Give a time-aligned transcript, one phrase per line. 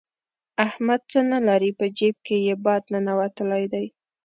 [0.67, 3.85] احمد څه نه لري؛ په جېب کې يې باد ننوتلی دی.